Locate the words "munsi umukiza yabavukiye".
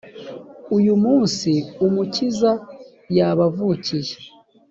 1.03-4.15